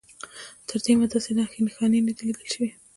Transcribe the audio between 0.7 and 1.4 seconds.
دې دمه داسې